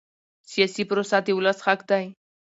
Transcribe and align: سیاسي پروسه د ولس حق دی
سیاسي 0.51 0.83
پروسه 0.89 1.17
د 1.25 1.27
ولس 1.37 1.59
حق 1.65 1.81
دی 1.89 2.05